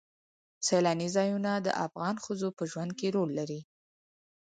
سیلاني 0.67 1.07
ځایونه 1.15 1.51
د 1.57 1.67
افغان 1.85 2.15
ښځو 2.25 2.49
په 2.57 2.63
ژوند 2.71 2.91
کې 2.99 3.07
رول 3.15 3.29
لري. 3.39 3.59